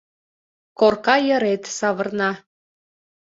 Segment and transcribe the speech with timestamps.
[0.79, 2.31] Корка йырет савырна.